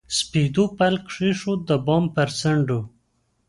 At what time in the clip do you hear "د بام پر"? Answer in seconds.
1.69-2.29